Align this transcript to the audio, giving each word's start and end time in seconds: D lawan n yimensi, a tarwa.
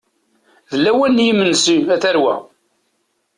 D 0.69 0.73
lawan 0.83 1.13
n 1.21 1.25
yimensi, 1.27 1.77
a 1.93 1.95
tarwa. 2.03 2.35